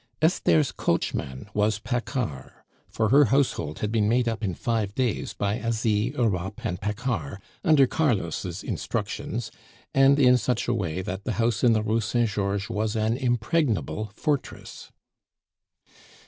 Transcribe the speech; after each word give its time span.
Esther's 0.19 0.71
coachman 0.71 1.47
was 1.53 1.77
Paccard 1.77 2.51
for 2.89 3.09
her 3.09 3.25
household 3.25 3.77
had 3.81 3.91
been 3.91 4.09
made 4.09 4.27
up 4.27 4.43
in 4.43 4.55
five 4.55 4.95
days 4.95 5.33
by 5.35 5.59
Asie, 5.59 6.11
Europe, 6.17 6.65
and 6.65 6.81
Paccard 6.81 7.37
under 7.63 7.85
Carlos' 7.85 8.63
instructions, 8.63 9.51
and 9.93 10.17
in 10.17 10.39
such 10.39 10.67
a 10.67 10.73
way 10.73 11.03
that 11.03 11.23
the 11.23 11.33
house 11.33 11.63
in 11.63 11.73
the 11.73 11.83
Rue 11.83 12.01
Saint 12.01 12.31
Georges 12.31 12.67
was 12.67 12.95
an 12.95 13.15
impregnable 13.15 14.11
fortress. 14.15 14.91